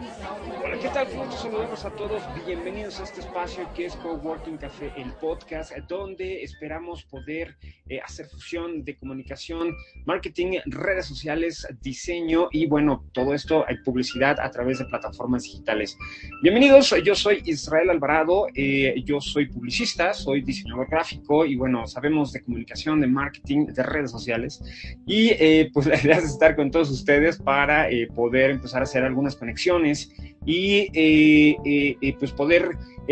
Thank 0.00 0.62
you. 0.62 0.67
¿Qué 0.80 0.88
tal? 0.90 1.08
Muchos 1.16 1.40
saludos 1.40 1.84
a 1.84 1.90
todos. 1.90 2.22
Bienvenidos 2.46 3.00
a 3.00 3.04
este 3.04 3.20
espacio 3.20 3.68
que 3.74 3.86
es 3.86 3.96
Coworking 3.96 4.58
Café, 4.58 4.92
el 4.96 5.12
podcast, 5.14 5.72
donde 5.88 6.44
esperamos 6.44 7.02
poder 7.04 7.56
eh, 7.88 8.00
hacer 8.00 8.26
fusión 8.26 8.84
de 8.84 8.96
comunicación, 8.96 9.74
marketing, 10.04 10.58
redes 10.66 11.06
sociales, 11.06 11.66
diseño 11.80 12.48
y, 12.52 12.66
bueno, 12.66 13.04
todo 13.12 13.34
esto 13.34 13.64
hay 13.66 13.78
publicidad 13.78 14.38
a 14.38 14.50
través 14.52 14.78
de 14.78 14.84
plataformas 14.84 15.42
digitales. 15.42 15.96
Bienvenidos, 16.42 16.94
yo 17.02 17.14
soy 17.16 17.42
Israel 17.46 17.90
Alvarado, 17.90 18.46
eh, 18.54 18.94
yo 19.04 19.20
soy 19.20 19.46
publicista, 19.46 20.14
soy 20.14 20.42
diseñador 20.42 20.88
gráfico 20.88 21.44
y, 21.44 21.56
bueno, 21.56 21.88
sabemos 21.88 22.30
de 22.32 22.44
comunicación, 22.44 23.00
de 23.00 23.08
marketing, 23.08 23.66
de 23.66 23.82
redes 23.82 24.12
sociales 24.12 24.62
y, 25.06 25.30
eh, 25.30 25.70
pues, 25.72 25.86
la 25.86 26.00
idea 26.00 26.18
es 26.18 26.24
estar 26.24 26.54
con 26.54 26.70
todos 26.70 26.90
ustedes 26.90 27.38
para 27.38 27.88
poder 28.14 28.50
empezar 28.50 28.80
a 28.80 28.84
hacer 28.84 29.02
algunas 29.02 29.34
conexiones 29.34 30.12
y 30.48 30.88
eh, 30.94 31.58
eh, 31.62 31.96
eh, 32.00 32.16
pues 32.18 32.32
poder 32.32 32.70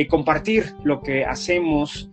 compartir 0.08 0.74
lo 0.84 1.02
que 1.02 1.24
hacemos 1.24 2.10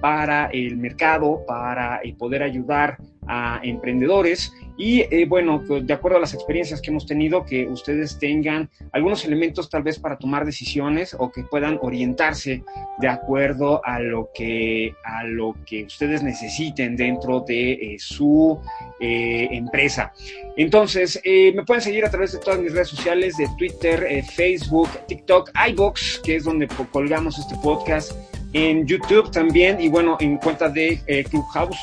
para 0.00 0.46
el 0.46 0.78
mercado, 0.78 1.42
para 1.46 2.00
poder 2.18 2.42
ayudar 2.42 2.96
a 3.26 3.60
emprendedores 3.62 4.50
y 4.78 5.00
eh, 5.00 5.26
bueno, 5.28 5.64
de 5.68 5.92
acuerdo 5.92 6.18
a 6.18 6.20
las 6.20 6.34
experiencias 6.34 6.80
que 6.80 6.90
hemos 6.90 7.04
tenido, 7.04 7.44
que 7.44 7.66
ustedes 7.66 8.16
tengan 8.16 8.70
algunos 8.92 9.24
elementos 9.24 9.68
tal 9.68 9.82
vez 9.82 9.98
para 9.98 10.16
tomar 10.16 10.46
decisiones 10.46 11.16
o 11.18 11.32
que 11.32 11.42
puedan 11.42 11.80
orientarse 11.82 12.62
de 12.98 13.08
acuerdo 13.08 13.84
a 13.84 13.98
lo 13.98 14.30
que, 14.32 14.94
a 15.04 15.24
lo 15.24 15.56
que 15.66 15.82
ustedes 15.82 16.22
necesiten 16.22 16.94
dentro 16.94 17.40
de 17.40 17.72
eh, 17.72 17.96
su 17.98 18.60
eh, 19.00 19.48
empresa. 19.50 20.12
Entonces, 20.56 21.20
me 21.24 21.64
pueden 21.64 21.82
seguir 21.82 22.04
a 22.04 22.10
través 22.10 22.32
de 22.32 22.38
todas 22.38 22.60
mis 22.60 22.72
redes 22.72 22.88
sociales, 22.88 23.36
de 23.36 23.48
Twitter, 23.58 24.24
Facebook, 24.24 24.88
TikTok, 25.08 25.50
iBox, 25.70 26.20
que 26.24 26.36
es 26.36 26.44
donde 26.44 26.68
colgamos 26.92 27.38
este 27.38 27.56
podcast, 27.62 28.12
en 28.52 28.86
YouTube 28.86 29.30
también 29.30 29.80
y 29.80 29.88
bueno, 29.88 30.16
en 30.20 30.38
cuenta 30.38 30.68
de 30.68 31.00
Clubhouse 31.30 31.78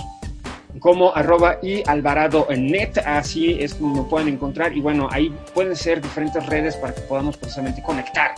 como 0.79 1.15
arroba 1.15 1.57
y 1.61 1.83
alvarado 1.87 2.47
en 2.49 2.67
net, 2.67 2.97
así 3.05 3.57
es 3.59 3.73
como 3.73 4.03
me 4.03 4.09
pueden 4.09 4.27
encontrar 4.27 4.75
y 4.75 4.81
bueno, 4.81 5.07
ahí 5.11 5.33
pueden 5.53 5.75
ser 5.75 6.01
diferentes 6.01 6.45
redes 6.45 6.75
para 6.75 6.93
que 6.93 7.01
podamos 7.01 7.37
precisamente 7.37 7.81
conectar 7.81 8.31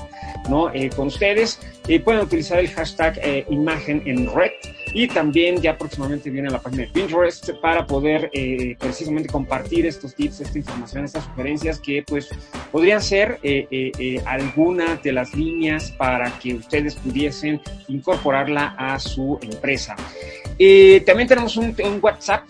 ¿no? 0.49 0.73
Eh, 0.73 0.89
con 0.95 1.08
ustedes. 1.08 1.59
Eh, 1.88 1.99
pueden 1.99 2.21
utilizar 2.21 2.59
el 2.59 2.69
hashtag 2.69 3.19
eh, 3.23 3.45
imagen 3.49 4.02
en 4.05 4.33
red 4.33 4.52
y 4.98 5.08
también 5.08 5.62
ya 5.62 5.78
próximamente 5.78 6.31
viene 6.31 6.50
la 6.50 6.59
página 6.59 6.84
de 6.84 6.90
Pinterest 6.90 7.52
para 7.62 7.86
poder 7.86 8.31
precisamente 8.80 9.30
compartir 9.30 9.86
estos 9.86 10.16
tips, 10.16 10.42
esta 10.42 10.58
información, 10.58 11.06
estas 11.06 11.23
sugerencias 11.26 11.80
que 11.80 12.02
pues 12.02 12.30
podrían 12.72 13.02
ser 13.02 13.39
alguna 14.26 14.95
de 14.95 15.12
las 15.12 15.36
líneas 15.36 15.92
para 15.92 16.31
que 16.39 16.56
ustedes 16.56 16.95
pudiesen 16.95 17.62
incorporarla 17.88 18.76
a 18.78 18.98
su 18.98 19.38
empresa. 19.44 19.95
Eh, 20.59 21.04
también 21.06 21.28
tenemos 21.28 21.56
un, 21.58 21.76
WhatsApp 22.02 22.44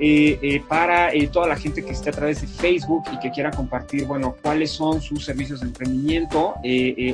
eh, 0.00 0.38
eh, 0.40 0.62
para 0.66 1.10
toda 1.30 1.46
la 1.46 1.56
gente 1.56 1.84
que 1.84 1.90
esté 1.90 2.08
a 2.08 2.12
través 2.12 2.40
de 2.40 2.46
Facebook 2.46 3.04
y 3.12 3.18
que 3.20 3.30
quiera 3.30 3.50
compartir, 3.50 4.06
bueno, 4.06 4.34
cuáles 4.42 4.70
son 4.70 5.02
sus 5.02 5.24
servicios 5.24 5.60
de 5.60 5.66
emprendimiento 5.66 6.54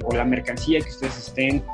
o 0.05 0.15
la 0.15 0.25
mercancía 0.25 0.81
que 0.81 0.91
ustedes 0.91 1.19
estén 1.19 1.65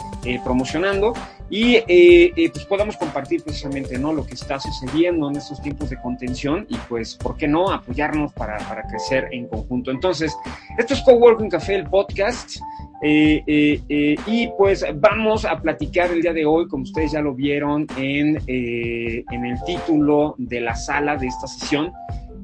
promocionando 0.43 1.13
y 1.55 2.49
pues 2.49 2.65
podamos 2.65 2.97
compartir 2.97 3.43
precisamente, 3.43 3.99
¿no? 3.99 4.13
Lo 4.13 4.25
que 4.25 4.35
está 4.35 4.59
sucediendo 4.59 5.29
en 5.29 5.37
estos 5.37 5.61
tiempos 5.61 5.91
de 5.91 6.01
contención 6.01 6.67
y 6.69 6.77
pues, 6.89 7.15
¿por 7.17 7.37
qué 7.37 7.47
no? 7.47 7.71
Apoyarnos 7.71 8.33
para, 8.33 8.57
para 8.59 8.83
crecer 8.89 9.29
en 9.33 9.49
conjunto. 9.49 9.91
Entonces, 9.91 10.35
esto 10.79 10.95
es 10.95 11.03
Coworking 11.03 11.51
Café, 11.51 11.75
el 11.75 11.89
podcast. 11.89 12.57
Eh, 13.05 13.43
eh, 13.49 13.81
eh, 13.89 14.17
y 14.27 14.49
pues 14.57 14.85
vamos 14.95 15.45
a 15.45 15.61
platicar 15.61 16.13
el 16.13 16.23
día 16.23 16.33
de 16.33 16.47
hoy, 16.47 16.69
como 16.69 16.85
ustedes 16.85 17.11
ya 17.11 17.21
lo 17.21 17.35
vieron 17.35 17.85
en, 17.97 18.41
en 18.47 19.45
el 19.45 19.63
título 19.65 20.37
de 20.39 20.61
la 20.61 20.77
sala 20.77 21.17
de 21.17 21.27
esta 21.27 21.49
sesión. 21.49 21.93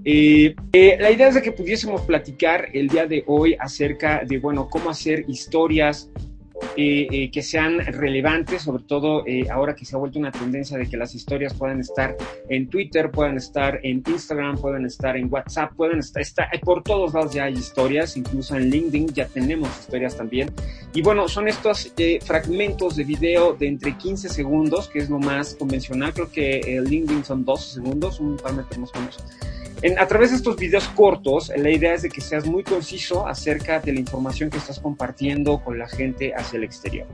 la 0.05 1.11
idea 1.11 1.29
es 1.29 1.35
de 1.37 1.43
que 1.43 1.53
pudiésemos 1.53 2.03
platicar 2.03 2.67
el 2.73 2.89
día 2.89 3.07
de 3.07 3.23
hoy 3.29 3.57
acerca 3.59 4.25
de, 4.27 4.39
bueno, 4.39 4.69
cómo 4.69 4.91
hacer 4.91 5.25
historias 5.29 6.11
eh, 6.77 7.09
eh, 7.11 7.31
que 7.31 7.43
sean 7.43 7.79
relevantes, 7.79 8.63
sobre 8.63 8.85
todo 8.85 9.25
eh, 9.27 9.49
ahora 9.51 9.75
que 9.75 9.85
se 9.85 9.97
ha 9.97 9.99
vuelto 9.99 10.19
una 10.19 10.31
tendencia 10.31 10.79
de 10.79 10.89
que 10.89 10.97
las 10.97 11.15
historias 11.15 11.55
puedan 11.55 11.81
estar 11.81 12.17
en 12.49 12.69
Twitter, 12.69 13.11
puedan 13.11 13.37
estar 13.37 13.81
en 13.83 14.03
Instagram, 14.07 14.59
puedan 14.59 14.87
estar 14.87 15.17
en 15.17 15.33
WhatsApp, 15.33 15.73
pueden 15.75 15.99
estar, 15.99 16.49
por 16.63 16.83
todos 16.83 17.15
lados 17.15 17.35
ya 17.35 17.45
hay 17.45 17.55
historias, 17.55 18.17
incluso 18.17 18.57
en 18.57 18.71
LinkedIn 18.71 19.09
ya 19.09 19.27
tenemos 19.27 19.69
historias 19.81 20.17
también. 20.17 20.53
Y 20.95 21.03
bueno, 21.03 21.29
son 21.29 21.49
estos 21.49 21.93
fragmentos 22.25 22.97
de 22.97 23.05
video 23.05 23.55
de 23.55 23.69
entre 23.69 23.97
15 23.97 24.29
segundos, 24.29 24.89
que 24.89 25.01
es 25.01 25.11
lo 25.11 25.19
más 25.19 25.55
convencional, 25.55 26.13
creo 26.13 26.31
que 26.31 26.61
el 26.61 26.85
LinkedIn 26.85 27.25
son 27.25 27.45
12 27.45 27.75
segundos, 27.75 28.21
un 28.21 28.37
parámetro 28.37 28.81
más 28.81 28.91
o 28.95 28.99
menos 28.99 29.19
a 29.97 30.07
través 30.07 30.31
de 30.31 30.37
estos 30.37 30.57
videos 30.57 30.89
cortos, 30.89 31.53
la 31.57 31.71
idea 31.71 31.95
es 31.95 32.03
de 32.03 32.09
que 32.09 32.21
seas 32.21 32.47
muy 32.47 32.65
conciso 32.65 33.27
acerca 33.29 33.79
de 33.79 33.93
la 33.93 34.01
información 34.01 34.51
que 34.51 34.59
estás 34.59 34.81
compartiendo 34.81 35.63
con 35.63 35.79
la 35.79 35.89
gente 35.89 36.35
hacia 36.35 36.57
el 36.57 36.65
exterior. 36.65 37.07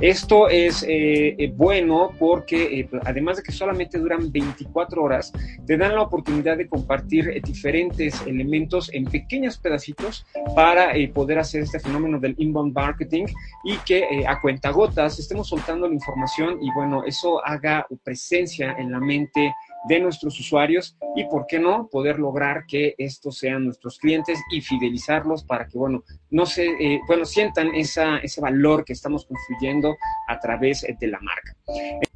Esto 0.00 0.48
es 0.48 0.84
eh, 0.84 1.34
eh, 1.38 1.52
bueno 1.54 2.12
porque 2.18 2.80
eh, 2.80 2.88
además 3.04 3.38
de 3.38 3.42
que 3.42 3.50
solamente 3.50 3.98
duran 3.98 4.30
24 4.30 5.02
horas, 5.02 5.32
te 5.66 5.76
dan 5.76 5.96
la 5.96 6.02
oportunidad 6.02 6.56
de 6.56 6.68
compartir 6.68 7.42
diferentes 7.42 8.20
elementos 8.26 8.90
en 8.92 9.04
pequeños 9.04 9.58
pedacitos 9.58 10.24
para 10.54 10.92
poder 11.12 11.40
hacer 11.40 11.62
este 11.62 11.80
fenómeno 11.80 12.20
del 12.20 12.34
inbound 12.38 12.72
marketing 12.72 13.26
y 13.64 13.76
que 13.78 14.24
a 14.26 14.40
cuentagotas 14.40 15.18
estemos 15.18 15.48
soltando 15.48 15.88
la 15.88 15.94
información 15.94 16.62
y 16.62 16.72
bueno, 16.74 17.02
eso 17.04 17.44
haga 17.44 17.86
presencia 18.04 18.76
en 18.78 18.92
la 18.92 19.00
mente 19.00 19.52
de 19.88 20.00
nuestros 20.00 20.38
usuarios 20.38 20.96
y, 21.16 21.24
¿por 21.24 21.46
qué 21.46 21.58
no?, 21.58 21.88
poder 21.90 22.18
lograr 22.18 22.64
que 22.66 22.94
estos 22.98 23.38
sean 23.38 23.64
nuestros 23.64 23.98
clientes 23.98 24.40
y 24.50 24.60
fidelizarlos 24.60 25.44
para 25.44 25.66
que, 25.66 25.78
bueno, 25.78 26.04
no 26.30 26.46
se, 26.46 26.66
eh, 26.66 27.00
bueno, 27.06 27.24
sientan 27.24 27.74
esa, 27.74 28.18
ese 28.18 28.40
valor 28.40 28.84
que 28.84 28.92
estamos 28.92 29.26
construyendo 29.26 29.96
a 30.28 30.38
través 30.38 30.86
de 30.98 31.06
la 31.06 31.20
marca. 31.20 31.56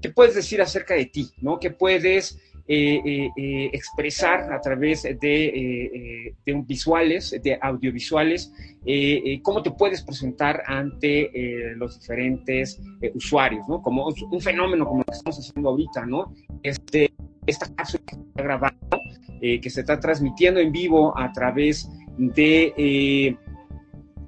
¿Qué 0.01 0.11
puedes 0.11 0.35
decir 0.35 0.63
acerca 0.63 0.95
de 0.95 1.07
ti, 1.07 1.31
no? 1.41 1.59
¿Qué 1.59 1.71
puedes 1.71 2.39
eh, 2.69 3.31
eh, 3.37 3.71
expresar 3.73 4.53
a 4.53 4.61
través 4.61 5.03
de, 5.05 5.15
de, 5.15 6.35
visuales, 6.67 7.31
de 7.43 7.59
audiovisuales, 7.61 8.53
cómo 9.43 9.63
te 9.63 9.71
puedes 9.71 10.03
presentar 10.03 10.63
ante 10.67 11.31
los 11.77 12.01
diferentes 12.01 12.81
usuarios, 13.15 13.69
¿no? 13.69 13.83
Como 13.83 14.07
un 14.07 14.41
fenómeno 14.41 14.85
como 14.85 14.99
lo 14.99 15.05
que 15.05 15.17
estamos 15.17 15.39
haciendo 15.39 15.69
ahorita, 15.69 16.07
¿no? 16.07 16.35
Este, 16.63 17.06
esta 17.47 17.73
cápsula 17.75 18.03
que 18.07 18.17
está 18.17 18.43
grabando, 18.43 19.01
eh, 19.41 19.61
que 19.61 19.71
se 19.71 19.81
está 19.81 19.99
transmitiendo 20.01 20.61
en 20.61 20.73
vivo 20.73 21.17
a 21.17 21.33
través 21.33 21.89
de, 22.19 22.73
eh, 22.77 23.37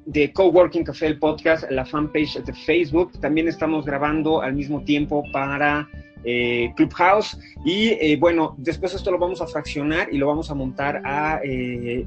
de 0.07 0.33
Coworking 0.33 0.85
Café, 0.85 1.07
el 1.07 1.19
podcast, 1.19 1.71
la 1.71 1.85
fanpage 1.85 2.43
de 2.43 2.53
Facebook. 2.53 3.19
También 3.21 3.49
estamos 3.49 3.85
grabando 3.85 4.41
al 4.41 4.55
mismo 4.55 4.83
tiempo 4.85 5.25
para 5.33 5.89
eh, 6.25 6.73
Clubhouse. 6.77 7.39
Y 7.65 8.17
bueno, 8.17 8.55
después 8.59 8.95
esto 8.95 9.11
lo 9.11 9.19
vamos 9.19 9.41
a 9.41 9.47
fraccionar 9.47 10.13
y 10.13 10.19
lo 10.19 10.27
vamos 10.27 10.51
a 10.51 10.55
montar 10.55 11.03
a 11.05 11.41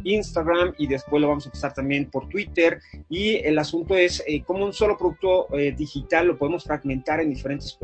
Instagram 0.04 0.74
y 0.78 0.88
después 0.88 1.22
lo 1.22 1.28
vamos 1.28 1.48
a 1.48 1.52
pasar 1.52 1.74
también 1.74 2.10
por 2.10 2.30
Twitter. 2.30 2.80
Y 3.10 3.36
el 3.36 3.58
asunto 3.60 3.96
es 3.96 4.24
cómo 4.46 4.66
un 4.66 4.74
solo 4.74 4.98
producto 4.98 5.48
digital 5.78 6.28
lo 6.28 6.38
podemos 6.38 6.64
fragmentar 6.64 7.20
en 7.20 7.30
diferentes 7.30 7.78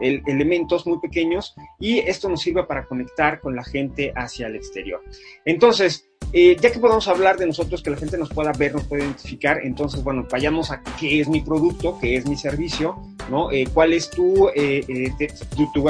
elementos 0.00 0.86
muy 0.86 0.98
pequeños 1.00 1.54
y 1.78 1.98
esto 1.98 2.28
nos 2.28 2.42
sirve 2.42 2.64
para 2.64 2.86
conectar 2.86 3.40
con 3.40 3.54
la 3.54 3.64
gente 3.64 4.12
hacia 4.16 4.46
el 4.46 4.56
exterior. 4.56 5.02
Entonces, 5.44 6.10
eh, 6.36 6.56
ya 6.60 6.72
que 6.72 6.80
podamos 6.80 7.06
hablar 7.06 7.36
de 7.36 7.46
nosotros, 7.46 7.80
que 7.80 7.90
la 7.90 7.96
gente 7.96 8.18
nos 8.18 8.28
pueda 8.28 8.50
ver, 8.50 8.74
nos 8.74 8.82
pueda 8.82 9.04
identificar, 9.04 9.60
entonces, 9.62 10.02
bueno, 10.02 10.26
vayamos 10.28 10.72
a 10.72 10.82
qué 10.98 11.20
es 11.20 11.28
mi 11.28 11.42
producto, 11.42 11.96
qué 12.00 12.16
es 12.16 12.26
mi 12.26 12.36
servicio, 12.36 12.96
¿no? 13.30 13.52
Eh, 13.52 13.68
¿Cuál 13.72 13.92
es 13.92 14.10
tu, 14.10 14.48
eh, 14.52 14.84
tu, 15.72 15.82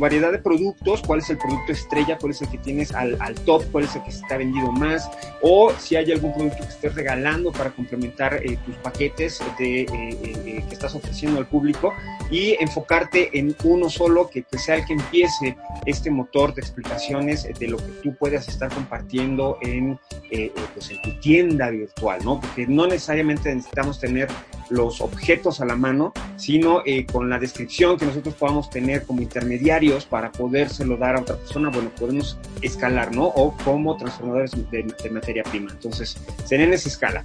variedad 0.00 0.32
de 0.32 0.38
productos? 0.38 1.02
¿Cuál 1.06 1.18
es 1.18 1.28
el 1.28 1.36
producto 1.36 1.72
estrella? 1.72 2.16
¿Cuál 2.18 2.32
es 2.32 2.40
el 2.40 2.48
que 2.48 2.56
tienes 2.56 2.92
al, 2.92 3.18
top? 3.44 3.62
¿Cuál 3.70 3.84
es 3.84 3.94
el 3.94 4.02
que 4.02 4.08
está 4.08 4.38
vendido 4.38 4.72
más? 4.72 5.06
O 5.42 5.70
si 5.78 5.96
hay 5.96 6.10
algún 6.10 6.32
producto 6.32 6.64
que 6.64 6.70
estés 6.70 6.94
regalando 6.94 7.52
para 7.52 7.68
complementar 7.68 8.40
tus 8.64 8.76
paquetes 8.76 9.42
de, 9.58 9.84
que 9.86 10.72
estás 10.72 10.94
ofreciendo 10.94 11.38
al 11.38 11.46
público 11.46 11.92
y 12.30 12.56
enfocarte 12.58 13.38
en 13.38 13.54
uno 13.64 13.90
solo 13.90 14.30
que, 14.30 14.44
que 14.44 14.58
sea 14.58 14.76
el 14.76 14.86
que 14.86 14.94
empiece 14.94 15.58
este 15.84 16.10
motor 16.10 16.54
de 16.54 16.62
explicaciones 16.62 17.46
de 17.58 17.68
lo 17.68 17.76
que 17.76 17.92
tú 18.02 18.14
puedas 18.14 18.48
estar 18.48 18.72
compartiendo 18.72 19.58
en 19.60 19.89
eh, 20.30 20.52
eh, 20.54 20.60
pues 20.74 20.90
en 20.90 21.02
tu 21.02 21.10
tienda 21.20 21.70
virtual, 21.70 22.20
¿no? 22.24 22.40
Porque 22.40 22.66
no 22.66 22.86
necesariamente 22.86 23.54
necesitamos 23.54 23.98
tener 23.98 24.28
los 24.70 25.00
objetos 25.00 25.60
a 25.60 25.66
la 25.66 25.76
mano, 25.76 26.12
sino 26.36 26.82
eh, 26.86 27.04
con 27.04 27.28
la 27.28 27.38
descripción 27.38 27.98
que 27.98 28.06
nosotros 28.06 28.34
podamos 28.36 28.70
tener 28.70 29.04
como 29.04 29.20
intermediarios 29.20 30.06
para 30.06 30.30
podérselo 30.30 30.96
dar 30.96 31.16
a 31.16 31.20
otra 31.20 31.36
persona, 31.36 31.70
bueno, 31.70 31.90
podemos 31.98 32.38
escalar, 32.62 33.14
¿no? 33.14 33.24
O 33.24 33.56
como 33.64 33.96
transformadores 33.96 34.52
de, 34.70 35.10
materia 35.10 35.42
prima. 35.42 35.70
Entonces, 35.72 36.16
sería 36.44 36.66
en 36.66 36.72
esa 36.72 36.88
escala. 36.88 37.24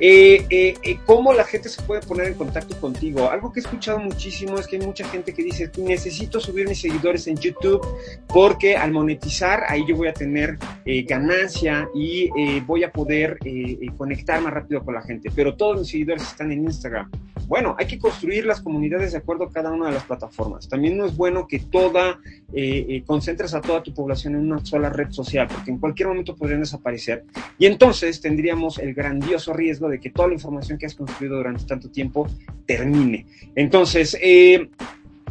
Eh, 0.00 0.44
eh, 0.50 0.74
eh, 0.82 0.98
¿Cómo 1.06 1.32
la 1.32 1.44
gente 1.44 1.68
se 1.68 1.80
puede 1.82 2.00
poner 2.00 2.26
en 2.28 2.34
contacto 2.34 2.76
contigo? 2.80 3.30
Algo 3.30 3.52
que 3.52 3.60
he 3.60 3.62
escuchado 3.62 3.98
muchísimo 3.98 4.58
es 4.58 4.66
que 4.66 4.76
hay 4.76 4.86
mucha 4.86 5.06
gente 5.08 5.32
que 5.32 5.42
dice, 5.42 5.70
necesito 5.78 6.40
subir 6.40 6.68
mis 6.68 6.80
seguidores 6.80 7.26
en 7.28 7.36
YouTube 7.36 7.86
porque 8.26 8.76
al 8.76 8.90
monetizar 8.92 9.64
ahí 9.68 9.84
yo 9.86 9.96
voy 9.96 10.08
a 10.08 10.12
tener 10.12 10.58
ganancia 11.06 11.88
y 11.94 12.28
voy 12.60 12.84
a 12.84 12.90
poder 12.90 13.38
conectar 13.96 14.40
más 14.40 14.52
rápido 14.52 14.84
con 14.84 14.94
la 14.94 15.02
gente, 15.02 15.30
pero 15.34 15.56
todos 15.56 15.80
mis 15.80 15.88
seguidores 15.88 16.22
están 16.22 16.50
en 16.50 16.64
Instagram. 16.64 17.10
Bueno, 17.46 17.76
hay 17.78 17.86
que 17.86 17.98
construir 17.98 18.46
las 18.46 18.60
comunidades 18.60 19.12
de 19.12 19.18
acuerdo 19.18 19.44
a 19.44 19.52
cada 19.52 19.70
una 19.70 19.86
de 19.86 19.92
las 19.92 20.04
plataformas. 20.04 20.68
También 20.68 20.96
no 20.96 21.04
es 21.04 21.16
bueno 21.16 21.46
que 21.46 21.58
toda, 21.58 22.18
concentres 23.06 23.54
a 23.54 23.60
toda 23.60 23.82
tu 23.82 23.92
población 23.92 24.34
en 24.34 24.52
una 24.52 24.64
sola 24.64 24.88
red 24.90 25.10
social, 25.10 25.48
porque 25.48 25.70
en 25.70 25.78
cualquier 25.78 26.08
momento 26.08 26.34
podrían 26.34 26.60
desaparecer. 26.60 27.24
Y 27.58 27.66
entonces 27.66 28.20
tendríamos 28.20 28.78
el 28.78 28.94
grandioso 28.94 29.52
riesgo 29.52 29.88
de 29.88 30.00
que 30.00 30.10
toda 30.10 30.28
la 30.28 30.34
información 30.34 30.78
que 30.78 30.86
has 30.86 30.94
construido 30.94 31.36
durante 31.36 31.64
tanto 31.64 31.90
tiempo 31.90 32.28
termine. 32.66 33.26
Entonces, 33.54 34.16
eh, 34.20 34.68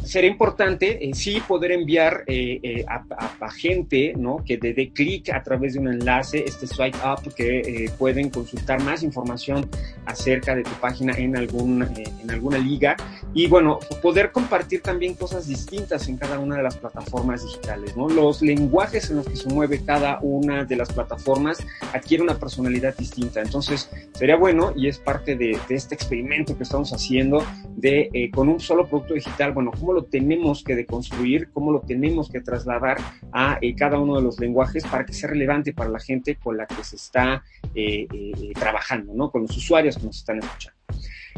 sería 0.04 0.30
importante, 0.30 1.08
eh, 1.08 1.14
sí, 1.14 1.42
poder 1.48 1.72
enviar 1.72 2.24
eh, 2.28 2.60
eh, 2.62 2.86
a, 2.88 3.50
gente, 3.52 4.14
¿no? 4.18 4.44
Que 4.46 4.58
dé 4.58 4.92
clic 4.94 5.30
a 5.30 5.44
través 5.44 5.74
de 5.74 5.80
un 5.80 5.88
enlace, 5.88 6.44
este 6.46 6.68
swipe 6.68 6.98
up, 6.98 7.34
que 7.36 7.90
pueden 7.98 8.30
consultar 8.30 8.82
más 8.82 9.04
información 9.04 9.70
acerca 10.06 10.56
de 10.56 10.64
tu 10.64 10.72
página 10.82 11.14
en, 11.18 11.38
algún, 11.38 11.84
en 11.84 12.32
alguna 12.32 12.58
liga. 12.58 12.96
Y 13.34 13.48
bueno, 13.48 13.80
poder 14.02 14.32
compartir 14.32 14.82
también 14.82 15.14
cosas 15.16 15.48
distintas 15.48 16.08
en 16.08 16.18
cada 16.18 16.40
una 16.40 16.58
de 16.58 16.64
las 16.64 16.78
plataformas 16.78 17.44
digitales, 17.44 17.96
¿no? 17.96 18.10
Los 18.10 18.42
lenguajes 18.42 19.10
en 19.10 19.18
los 19.18 19.28
que 19.28 19.36
se 19.36 19.50
mueve 19.50 19.84
cada 19.84 20.20
una 20.22 20.66
de 20.66 20.76
las 20.76 20.92
plataformas 20.92 21.64
adquiere 21.94 22.24
una 22.24 22.40
personalidad 22.40 22.96
distinta. 22.98 23.42
Entonces, 23.42 23.90
sería 24.14 24.36
bueno, 24.36 24.74
y 24.76 24.88
es 24.88 24.98
parte 24.98 25.36
de, 25.36 25.58
de 25.68 25.76
este 25.76 25.96
experimento 25.96 26.58
que 26.58 26.64
estamos 26.64 26.92
haciendo, 26.94 27.46
de 27.76 28.32
con 28.34 28.50
un 28.50 28.60
solo 28.60 28.88
producto 28.88 29.14
digital, 29.14 29.52
bueno, 29.54 29.72
¿cómo 29.80 29.93
lo 29.94 30.04
tenemos 30.06 30.64
que 30.64 30.76
deconstruir, 30.76 31.50
cómo 31.52 31.72
lo 31.72 31.82
tenemos 31.82 32.30
que 32.30 32.42
trasladar 32.42 32.98
a 33.32 33.58
eh, 33.62 33.76
cada 33.76 34.00
uno 34.00 34.18
de 34.18 34.24
los 34.24 34.40
lenguajes 34.40 34.84
para 34.86 35.06
que 35.06 35.14
sea 35.14 35.30
relevante 35.30 35.74
para 35.74 35.90
la 35.90 36.00
gente 36.00 36.36
con 36.36 36.58
la 36.58 36.66
que 36.66 36.84
se 36.84 36.96
está 36.96 37.44
eh, 37.76 38.08
eh, 38.12 38.54
trabajando, 38.54 39.14
¿no? 39.14 39.32
Con 39.32 39.44
los 39.44 39.58
usuarios 39.58 39.98
que 39.98 40.06
nos 40.06 40.18
están 40.18 40.40
escuchando. 40.40 40.78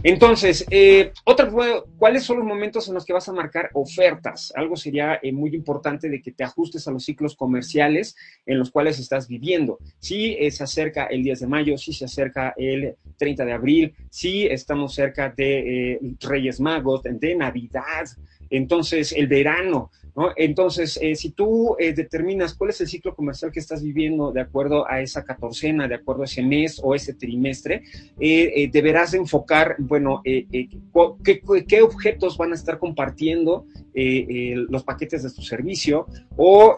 Entonces, 0.04 0.66
eh, 0.70 1.14
otra, 1.24 1.50
¿cuáles 1.98 2.24
son 2.24 2.38
los 2.38 2.46
momentos 2.46 2.88
en 2.88 2.94
los 2.94 3.06
que 3.06 3.14
vas 3.14 3.28
a 3.30 3.34
marcar 3.34 3.70
ofertas? 3.74 4.52
Algo 4.56 4.76
sería 4.76 5.20
muy 5.32 5.56
importante 5.56 6.10
de 6.10 6.22
que 6.22 6.32
te 6.32 6.44
ajustes 6.44 6.88
a 6.88 6.92
los 6.92 7.06
ciclos 7.06 7.36
comerciales 7.36 8.16
en 8.46 8.60
los 8.60 8.70
cuales 8.70 9.00
estás 9.00 9.28
viviendo. 9.28 9.80
Si 10.00 10.38
se 10.52 10.64
acerca 10.64 11.06
el 11.06 11.24
10 11.24 11.40
de 11.40 11.48
mayo, 11.48 11.78
si 11.78 11.94
se 11.94 12.06
acerca 12.06 12.54
el 12.58 12.96
30 13.18 13.46
de 13.46 13.54
abril, 13.54 13.96
si 14.12 14.46
estamos 14.46 14.94
cerca 14.94 15.30
de 15.30 16.00
Reyes 16.20 16.60
Magos, 16.60 17.02
de 17.04 17.36
Navidad, 17.36 18.06
entonces, 18.50 19.12
el 19.12 19.28
verano, 19.28 19.92
Entonces, 20.38 20.98
eh, 21.02 21.16
si 21.16 21.32
tú 21.32 21.76
eh, 21.78 21.94
determinas 21.94 22.54
cuál 22.54 22.70
es 22.70 22.80
el 22.80 22.88
ciclo 22.88 23.14
comercial 23.14 23.52
que 23.52 23.60
estás 23.60 23.84
viviendo 23.84 24.32
de 24.32 24.40
acuerdo 24.40 24.90
a 24.90 25.02
esa 25.02 25.26
catorcena, 25.26 25.90
de 25.90 25.96
acuerdo 25.96 26.22
a 26.22 26.26
ese 26.26 26.42
mes 26.42 26.80
o 26.82 26.96
ese 26.96 27.14
trimestre, 27.14 27.84
eh, 28.20 28.70
deberás 28.72 29.14
enfocar, 29.14 29.76
bueno, 29.78 30.22
qué, 30.24 31.82
objetos 31.82 32.38
van 32.38 32.52
a 32.54 32.56
estar 32.56 32.80
compartiendo 32.80 33.66
los 33.94 34.84
paquetes 34.84 35.24
de 35.24 35.32
tu 35.32 35.42
servicio 35.42 36.06
o 36.36 36.76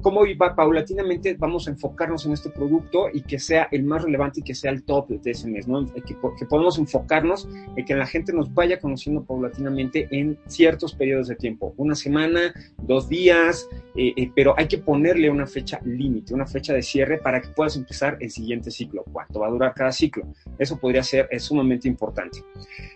cómo 0.00 0.22
paulatinamente 0.56 1.34
vamos 1.38 1.66
a 1.66 1.70
enfocarnos 1.70 2.24
en 2.24 2.32
este 2.32 2.48
producto 2.48 3.08
y 3.12 3.22
que 3.22 3.38
sea 3.38 3.68
el 3.70 3.84
más 3.84 4.02
relevante 4.02 4.40
y 4.40 4.42
que 4.42 4.54
sea 4.54 4.70
el 4.70 4.84
top 4.84 5.08
de 5.08 5.30
ese 5.30 5.48
mes, 5.48 5.68
¿no? 5.68 5.86
Que, 5.92 6.02
que 6.02 6.46
podemos 6.46 6.78
enfocarnos 6.78 7.46
en 7.76 7.84
que 7.84 7.94
la 7.94 8.06
gente 8.06 8.32
nos 8.32 8.52
vaya 8.54 8.80
conociendo 8.80 9.22
paulatinamente 9.22 10.08
en 10.10 10.38
ciertos 10.46 10.94
periodos 10.94 11.28
de 11.28 11.36
tiempo, 11.36 11.74
una 11.76 11.94
semana, 11.94 12.33
dos 12.78 13.08
días, 13.08 13.68
eh, 13.96 14.12
eh, 14.16 14.30
pero 14.34 14.54
hay 14.56 14.66
que 14.66 14.78
ponerle 14.78 15.30
una 15.30 15.46
fecha 15.46 15.80
límite, 15.84 16.34
una 16.34 16.46
fecha 16.46 16.72
de 16.72 16.82
cierre 16.82 17.18
para 17.18 17.40
que 17.40 17.48
puedas 17.48 17.76
empezar 17.76 18.16
el 18.20 18.30
siguiente 18.30 18.70
ciclo. 18.70 19.04
¿Cuánto 19.12 19.40
va 19.40 19.48
a 19.48 19.50
durar 19.50 19.74
cada 19.74 19.92
ciclo? 19.92 20.26
Eso 20.58 20.78
podría 20.78 21.02
ser 21.02 21.28
es 21.30 21.44
sumamente 21.44 21.88
importante. 21.88 22.42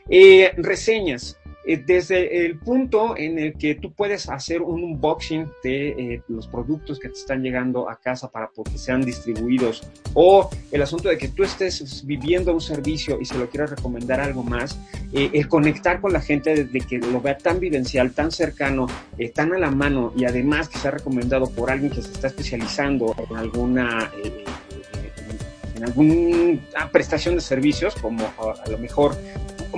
Eh, 0.08 0.52
reseñas. 0.56 1.38
Eh, 1.68 1.82
desde 1.84 2.46
el 2.46 2.58
punto 2.58 3.14
en 3.14 3.38
el 3.38 3.52
que 3.58 3.74
tú 3.74 3.92
puedes 3.92 4.30
hacer 4.30 4.62
un 4.62 4.82
unboxing 4.82 5.46
de 5.62 5.88
eh, 5.90 6.22
los 6.28 6.48
productos 6.48 6.98
que 6.98 7.08
te 7.08 7.18
están 7.18 7.42
llegando 7.42 7.90
a 7.90 7.96
casa 7.96 8.30
para 8.30 8.48
que 8.64 8.78
sean 8.78 9.02
distribuidos, 9.02 9.86
o 10.14 10.48
el 10.72 10.80
asunto 10.80 11.10
de 11.10 11.18
que 11.18 11.28
tú 11.28 11.44
estés 11.44 12.06
viviendo 12.06 12.54
un 12.54 12.62
servicio 12.62 13.18
y 13.20 13.26
se 13.26 13.36
lo 13.36 13.50
quieras 13.50 13.68
recomendar 13.68 14.18
algo 14.18 14.42
más, 14.42 14.80
eh, 15.12 15.28
el 15.34 15.46
conectar 15.46 16.00
con 16.00 16.14
la 16.14 16.22
gente 16.22 16.54
desde 16.54 16.86
que 16.86 16.96
lo 16.96 17.20
vea 17.20 17.36
tan 17.36 17.60
vivencial, 17.60 18.12
tan 18.12 18.30
cercano, 18.30 18.86
tan 19.34 19.52
a 19.52 19.58
la 19.58 19.70
mano 19.70 20.14
y 20.16 20.24
además 20.24 20.70
que 20.70 20.78
sea 20.78 20.92
recomendado 20.92 21.50
por 21.50 21.70
alguien 21.70 21.90
que 21.90 22.00
se 22.00 22.12
está 22.12 22.28
especializando 22.28 23.14
en 23.28 23.36
alguna 23.36 24.10
en 25.76 25.84
alguna 25.84 26.90
prestación 26.90 27.36
de 27.36 27.40
servicios, 27.40 27.94
como 27.94 28.24
a, 28.24 28.68
lo 28.68 28.78
mejor 28.78 29.16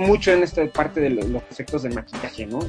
mucho 0.01 0.31
en 0.31 0.43
esta 0.43 0.65
parte 0.67 0.99
de 0.99 1.09
los 1.09 1.43
efectos 1.49 1.83
del 1.83 1.93
maquillaje, 1.93 2.45
¿no? 2.45 2.59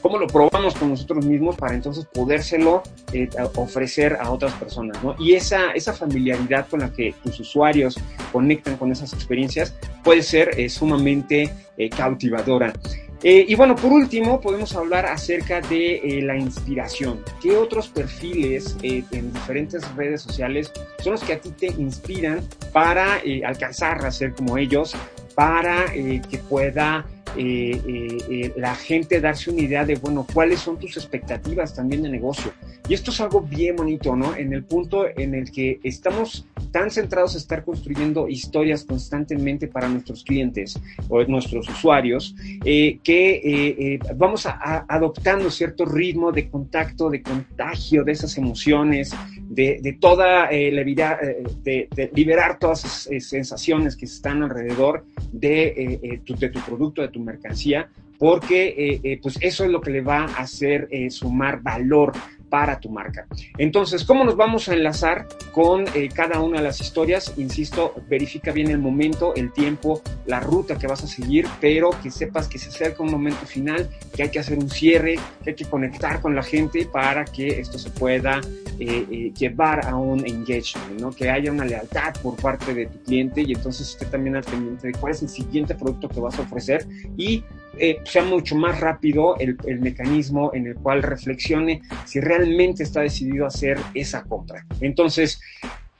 cómo 0.00 0.18
lo 0.18 0.26
probamos 0.26 0.74
con 0.74 0.90
nosotros 0.90 1.24
mismos 1.24 1.56
para 1.56 1.74
entonces 1.74 2.06
podérselo 2.12 2.82
eh, 3.12 3.28
ofrecer 3.56 4.16
a 4.20 4.30
otras 4.30 4.52
personas, 4.54 5.02
¿no? 5.02 5.16
Y 5.18 5.34
esa, 5.34 5.72
esa 5.72 5.92
familiaridad 5.92 6.68
con 6.68 6.80
la 6.80 6.92
que 6.92 7.14
tus 7.22 7.40
usuarios 7.40 7.98
conectan 8.32 8.76
con 8.76 8.92
esas 8.92 9.12
experiencias 9.12 9.74
puede 10.04 10.22
ser 10.22 10.58
eh, 10.58 10.68
sumamente 10.68 11.52
eh, 11.76 11.90
cautivadora. 11.90 12.72
y 13.22 13.54
bueno, 13.56 13.74
por 13.74 13.92
último, 13.92 14.40
podemos 14.40 14.76
hablar 14.76 15.06
acerca 15.06 15.60
de 15.60 16.20
la 16.22 16.36
inspiración. 16.36 17.24
¿Qué 17.42 17.56
otros 17.56 17.88
perfiles 17.88 18.76
en 18.82 19.32
diferentes 19.32 19.82
redes 19.96 20.20
sociales 20.20 20.70
son 21.02 21.12
los 21.12 21.24
que 21.24 21.32
a 21.32 21.40
ti 21.40 21.50
te 21.50 21.66
inspiran 21.66 22.46
para 22.72 23.20
alcanzar 23.44 24.04
a 24.06 24.12
ser 24.12 24.32
como 24.34 24.56
ellos? 24.58 24.94
Para 25.36 25.94
eh, 25.94 26.22
que 26.28 26.38
pueda 26.38 27.06
eh, 27.36 28.18
eh, 28.30 28.52
la 28.56 28.74
gente 28.74 29.20
darse 29.20 29.50
una 29.50 29.60
idea 29.60 29.84
de, 29.84 29.96
bueno, 29.96 30.26
cuáles 30.32 30.60
son 30.60 30.78
tus 30.78 30.96
expectativas 30.96 31.74
también 31.74 32.02
de 32.02 32.08
negocio. 32.08 32.52
Y 32.88 32.94
esto 32.94 33.10
es 33.10 33.20
algo 33.20 33.42
bien 33.42 33.76
bonito, 33.76 34.16
¿no? 34.16 34.34
En 34.34 34.54
el 34.54 34.64
punto 34.64 35.06
en 35.06 35.34
el 35.34 35.52
que 35.52 35.78
estamos 35.82 36.46
tan 36.76 36.90
centrados 36.90 37.34
a 37.34 37.38
estar 37.38 37.64
construyendo 37.64 38.28
historias 38.28 38.84
constantemente 38.84 39.66
para 39.66 39.88
nuestros 39.88 40.22
clientes 40.22 40.78
o 41.08 41.24
nuestros 41.24 41.66
usuarios, 41.70 42.36
que 42.62 43.98
vamos 44.14 44.46
adoptando 44.46 45.50
cierto 45.50 45.86
ritmo 45.86 46.32
de 46.32 46.50
contacto, 46.50 47.08
de 47.08 47.22
contagio 47.22 48.04
de 48.04 48.12
esas 48.12 48.36
emociones, 48.36 49.16
de, 49.48 49.96
toda 49.98 50.50
la 50.50 50.82
vida, 50.82 51.18
de, 51.64 52.10
liberar 52.12 52.58
todas 52.58 53.06
esas 53.10 53.30
sensaciones 53.30 53.96
que 53.96 54.04
están 54.04 54.42
alrededor 54.42 55.06
de, 55.32 55.68
eh, 55.68 56.00
eh, 56.02 56.20
tu, 56.26 56.34
producto, 56.60 57.00
de 57.00 57.08
tu 57.08 57.20
mercancía, 57.20 57.88
porque 58.18 59.00
eh, 59.02 59.18
pues 59.22 59.38
eso 59.40 59.64
es 59.64 59.70
lo 59.70 59.80
que 59.80 59.92
le 59.92 60.02
va 60.02 60.24
a 60.24 60.42
hacer 60.42 60.90
sumar 61.08 61.62
valor 61.62 62.12
para 62.48 62.78
tu 62.80 62.88
marca. 62.88 63.26
Entonces, 63.58 64.04
¿cómo 64.04 64.24
nos 64.24 64.36
vamos 64.36 64.68
a 64.68 64.74
enlazar 64.74 65.26
con 65.52 65.84
eh, 65.94 66.08
cada 66.12 66.40
una 66.40 66.58
de 66.58 66.64
las 66.64 66.80
historias? 66.80 67.34
Insisto, 67.36 67.94
verifica 68.08 68.52
bien 68.52 68.70
el 68.70 68.78
momento, 68.78 69.34
el 69.34 69.52
tiempo, 69.52 70.02
la 70.26 70.40
ruta 70.40 70.78
que 70.78 70.86
vas 70.86 71.02
a 71.02 71.06
seguir, 71.06 71.46
pero 71.60 71.90
que 72.02 72.10
sepas 72.10 72.48
que 72.48 72.58
se 72.58 72.68
acerca 72.68 73.02
un 73.02 73.10
momento 73.10 73.46
final, 73.46 73.88
que 74.14 74.24
hay 74.24 74.30
que 74.30 74.38
hacer 74.38 74.58
un 74.58 74.70
cierre, 74.70 75.18
que 75.42 75.50
hay 75.50 75.56
que 75.56 75.64
conectar 75.64 76.20
con 76.20 76.34
la 76.34 76.42
gente 76.42 76.86
para 76.86 77.24
que 77.24 77.60
esto 77.60 77.78
se 77.78 77.90
pueda 77.90 78.40
eh, 78.78 79.06
eh, 79.10 79.32
llevar 79.36 79.86
a 79.86 79.96
un 79.96 80.26
engagement, 80.26 81.00
¿no? 81.00 81.10
que 81.10 81.30
haya 81.30 81.50
una 81.50 81.64
lealtad 81.64 82.12
por 82.22 82.36
parte 82.36 82.74
de 82.74 82.86
tu 82.86 83.02
cliente 83.04 83.42
y 83.42 83.52
entonces 83.52 83.88
esté 83.88 84.04
también 84.04 84.36
al 84.36 84.44
pendiente 84.44 84.88
de 84.88 84.92
cuál 84.92 85.12
es 85.12 85.22
el 85.22 85.30
siguiente 85.30 85.74
producto 85.74 86.08
que 86.08 86.20
vas 86.20 86.38
a 86.38 86.42
ofrecer 86.42 86.86
y 87.16 87.42
eh, 87.78 88.00
sea 88.04 88.24
mucho 88.24 88.56
más 88.56 88.80
rápido 88.80 89.36
el, 89.38 89.56
el, 89.66 89.80
mecanismo 89.80 90.50
en 90.54 90.66
el 90.66 90.74
cual 90.76 91.02
reflexione 91.02 91.82
si 92.04 92.20
realmente 92.20 92.82
está 92.82 93.00
decidido 93.00 93.44
a 93.44 93.48
hacer 93.48 93.78
esa 93.94 94.22
compra. 94.24 94.64
Entonces, 94.80 95.40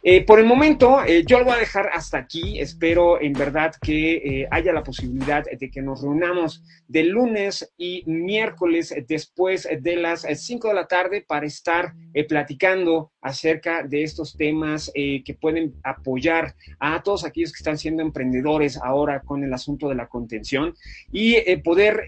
eh, 0.08 0.24
por 0.24 0.38
el 0.38 0.46
momento, 0.46 1.02
eh, 1.04 1.24
yo 1.26 1.40
lo 1.40 1.46
voy 1.46 1.54
a 1.54 1.58
dejar 1.58 1.90
hasta 1.92 2.16
aquí. 2.16 2.60
Espero 2.60 3.20
en 3.20 3.32
verdad 3.32 3.74
que 3.82 4.14
eh, 4.14 4.48
haya 4.52 4.72
la 4.72 4.84
posibilidad 4.84 5.44
de 5.44 5.68
que 5.68 5.82
nos 5.82 6.00
reunamos 6.00 6.62
de 6.86 7.02
lunes 7.02 7.72
y 7.76 8.04
miércoles 8.06 8.94
después 9.08 9.68
de 9.80 9.96
las 9.96 10.24
5 10.32 10.68
de 10.68 10.74
la 10.74 10.86
tarde 10.86 11.24
para 11.26 11.44
estar 11.44 11.92
platicando 12.28 13.10
acerca 13.20 13.82
de 13.82 14.04
estos 14.04 14.36
temas 14.36 14.92
que 14.94 15.36
pueden 15.40 15.74
apoyar 15.82 16.54
a 16.78 17.02
todos 17.02 17.24
aquellos 17.24 17.52
que 17.52 17.58
están 17.58 17.76
siendo 17.76 18.02
emprendedores 18.02 18.76
ahora 18.76 19.20
con 19.20 19.42
el 19.42 19.52
asunto 19.52 19.88
de 19.88 19.96
la 19.96 20.06
contención 20.06 20.74
y 21.10 21.36
poder 21.56 22.04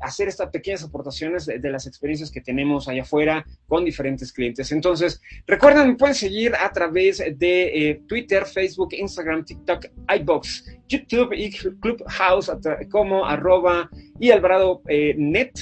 hacer 0.00 0.28
estas 0.28 0.50
pequeñas 0.50 0.84
aportaciones 0.84 1.46
de, 1.46 1.58
de, 1.58 1.70
las 1.70 1.86
experiencias 1.86 2.30
que 2.30 2.42
tenemos 2.42 2.86
allá 2.86 3.02
afuera 3.02 3.46
con 3.66 3.86
diferentes 3.86 4.32
clientes. 4.32 4.70
Entonces, 4.70 5.22
recuerden, 5.46 5.96
pueden 5.96 6.14
seguir 6.14 6.54
a 6.54 6.70
través 6.70 6.97
de 6.98 8.02
Twitter, 8.06 8.44
Facebook, 8.44 8.90
Instagram, 8.92 9.44
TikTok, 9.44 9.86
iBox, 10.20 10.64
YouTube 10.88 11.32
y 11.32 11.50
Clubhouse 11.50 12.50
como 12.90 13.24
arroba 13.24 13.90
y 14.18 14.30
Alvarado 14.30 14.82
net. 15.16 15.52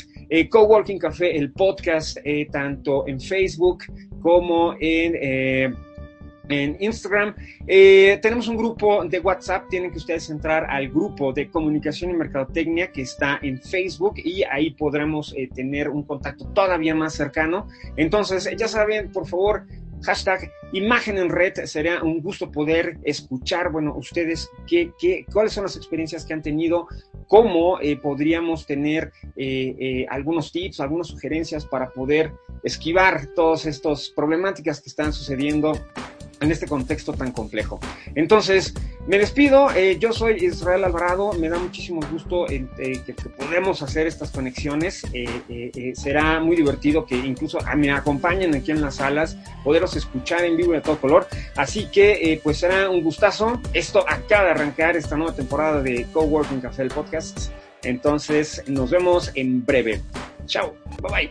Coworking 0.51 0.99
Café, 0.99 1.37
el 1.37 1.53
podcast, 1.53 2.19
tanto 2.51 3.07
en 3.07 3.21
Facebook 3.21 3.85
como 4.21 4.75
en 4.81 5.77
en 6.49 6.77
Instagram. 6.81 7.35
Eh, 7.67 8.19
tenemos 8.23 8.49
un 8.49 8.57
grupo 8.57 9.05
de 9.05 9.21
WhatsApp, 9.21 9.69
tienen 9.69 9.91
que 9.91 9.99
ustedes 9.99 10.31
entrar 10.31 10.65
al 10.69 10.89
grupo 10.89 11.33
de 11.33 11.51
comunicación 11.51 12.11
y 12.11 12.15
mercadotecnia 12.15 12.93
que 12.93 13.03
está 13.03 13.39
en 13.43 13.61
Facebook 13.61 14.15
y 14.17 14.43
ahí 14.45 14.71
podremos 14.71 15.35
eh, 15.37 15.49
tener 15.53 15.89
un 15.89 16.03
contacto 16.03 16.47
todavía 16.49 16.95
más 16.95 17.15
cercano. 17.15 17.69
Entonces, 17.97 18.49
ya 18.57 18.69
saben, 18.69 19.11
por 19.11 19.27
favor, 19.27 19.67
hashtag 20.03 20.51
imagen 20.73 21.19
en 21.19 21.31
red, 21.31 21.55
sería 21.65 22.03
un 22.03 22.21
gusto 22.21 22.51
poder 22.51 22.99
escuchar, 23.05 23.71
bueno, 23.71 23.95
ustedes 23.97 24.49
qué, 24.67 24.93
qué, 24.99 25.25
cuáles 25.33 25.53
son 25.53 25.65
las 25.65 25.77
experiencias 25.77 26.25
que 26.25 26.35
han 26.35 26.43
tenido, 26.43 26.87
cómo 27.29 27.81
eh, 27.81 27.97
podríamos 27.97 28.67
tener 28.67 29.13
algunos 30.09 30.53
tips, 30.53 30.81
algunas 30.81 31.09
sugerencias 31.09 31.67
para 31.67 31.91
poder 31.91 32.33
esquivar 32.63 33.27
todas 33.35 33.67
estas 33.67 34.11
problemáticas 34.11 34.81
que 34.81 34.89
están 34.89 35.13
sucediendo 35.13 35.73
en 36.41 36.51
este 36.51 36.67
contexto 36.67 37.13
tan 37.13 37.33
complejo. 37.33 37.81
Entonces, 38.15 38.75
me 39.07 39.19
despido, 39.19 39.71
eh, 39.71 39.99
yo 39.99 40.13
soy 40.13 40.45
Israel 40.45 40.85
Alvarado, 40.85 41.33
me 41.35 41.49
da 41.49 41.59
muchísimo 41.59 42.01
gusto 42.11 42.49
eh, 42.51 42.67
que, 42.77 43.15
podemos 43.15 43.83
hacer 43.83 44.07
estas 44.07 44.31
conexiones, 44.31 45.07
eh, 45.13 45.93
será 45.95 46.41
muy 46.41 46.57
divertido 46.57 47.07
que 47.07 47.17
incluso 47.17 47.59
me 47.77 47.93
acompañen 47.93 48.55
aquí 48.55 48.73
en 48.73 48.81
las 48.81 48.97
salas, 48.97 49.37
poderos 49.63 49.95
escuchar 49.97 50.45
en 50.45 50.57
vivo 50.57 50.73
de 50.73 50.81
todo 50.81 50.99
color, 50.99 51.29
así 51.57 51.89
que 51.93 52.41
pues 52.43 52.59
será 52.59 52.91
un 52.91 53.03
gustazo, 53.03 53.61
esto 53.73 54.05
acaba 54.09 54.47
de 54.47 54.51
arrancar 54.51 54.97
esta 54.97 55.17
nueva 55.17 55.35
temporada 55.35 55.83
de 55.83 56.05
Coworking 56.13 56.61
Café 56.61 56.83
el 56.83 56.89
podcast, 56.89 57.51
entonces 57.85 58.65
nos 58.67 58.91
vemos 58.91 59.31
en 59.35 59.65
breve, 59.65 60.03
chao, 60.47 60.75
bye 61.01 61.29